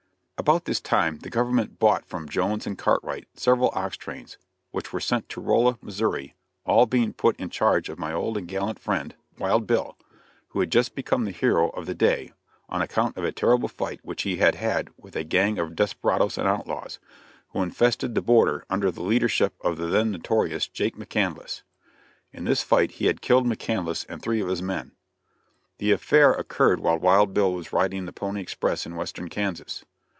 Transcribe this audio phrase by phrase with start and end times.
[0.37, 4.39] About this time the government bought from Jones and Cartwright several ox trains,
[4.71, 6.33] which were sent to Rolla, Missouri,
[6.65, 9.95] all being put in charge of my old and gallant friend, Wild Bill,
[10.47, 12.33] who had just become the hero of the day,
[12.69, 16.39] on account of a terrible fight which he had had with a gang of desperadoes
[16.39, 16.97] and outlaws,
[17.49, 21.61] who infested the border under the leadership of the then notorious Jake McCandless.
[22.31, 24.93] In this fight he had killed McCandless and three of his men.
[25.77, 29.85] The affair occurred while Wild Bill was riding the pony express in western Kansas.